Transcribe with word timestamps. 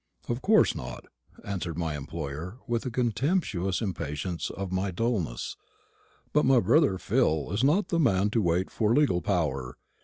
"Of 0.27 0.41
course 0.41 0.73
not," 0.73 1.05
answered 1.45 1.77
my 1.77 1.95
employer, 1.95 2.57
with 2.65 2.91
contemptuous 2.91 3.81
impatience 3.83 4.49
of 4.49 4.71
my 4.71 4.89
dulness; 4.89 5.57
"but 6.33 6.43
my 6.43 6.59
brother 6.59 6.97
Phil 6.97 7.51
is 7.51 7.63
not 7.63 7.89
the 7.89 7.99
man 7.99 8.31
to 8.31 8.41
wait 8.41 8.71
for 8.71 8.95
legal 8.95 9.21
power. 9.21 9.77